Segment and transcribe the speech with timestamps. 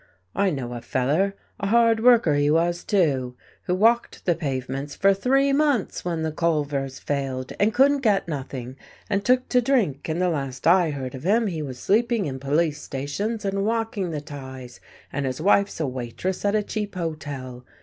[0.33, 5.13] I know a feller a hard worker he was, too who walked the pavements for
[5.13, 8.77] three months when the Colvers failed, and couldn't get nothing,
[9.11, 12.39] and took to drink, and the last I heard of him he was sleeping in
[12.39, 14.79] police stations and walking the ties,
[15.13, 17.63] and his wife's a waitress at a cheap hotel.